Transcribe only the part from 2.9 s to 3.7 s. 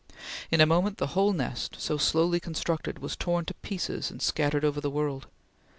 was torn to